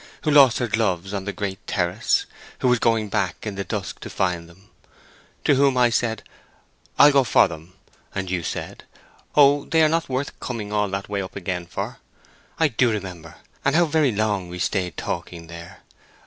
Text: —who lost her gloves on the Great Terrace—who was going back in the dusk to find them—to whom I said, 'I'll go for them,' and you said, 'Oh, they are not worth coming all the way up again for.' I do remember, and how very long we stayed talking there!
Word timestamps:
—who 0.23 0.31
lost 0.31 0.57
her 0.57 0.67
gloves 0.67 1.13
on 1.13 1.25
the 1.25 1.31
Great 1.31 1.67
Terrace—who 1.67 2.67
was 2.67 2.79
going 2.79 3.07
back 3.07 3.45
in 3.45 3.53
the 3.53 3.63
dusk 3.63 3.99
to 3.99 4.09
find 4.09 4.49
them—to 4.49 5.53
whom 5.53 5.77
I 5.77 5.91
said, 5.91 6.23
'I'll 6.97 7.11
go 7.11 7.23
for 7.23 7.47
them,' 7.47 7.73
and 8.15 8.27
you 8.31 8.41
said, 8.41 8.85
'Oh, 9.35 9.63
they 9.65 9.83
are 9.83 9.89
not 9.89 10.09
worth 10.09 10.39
coming 10.39 10.73
all 10.73 10.89
the 10.89 11.03
way 11.07 11.21
up 11.21 11.35
again 11.35 11.67
for.' 11.67 11.99
I 12.57 12.67
do 12.67 12.89
remember, 12.89 13.35
and 13.63 13.75
how 13.75 13.85
very 13.85 14.11
long 14.11 14.49
we 14.49 14.57
stayed 14.57 14.97
talking 14.97 15.45
there! 15.45 15.81